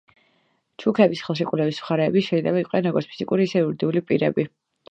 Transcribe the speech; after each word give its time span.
ჩუქების 0.83 1.21
ხელშეკრულების 1.27 1.83
მხარეები 1.85 2.25
შეიძლება 2.29 2.63
იყვნენ 2.65 2.89
როგორც 2.89 3.11
ფიზიკური, 3.13 3.49
ისე 3.51 3.63
იურიდიული 3.65 4.07
პირები. 4.11 4.51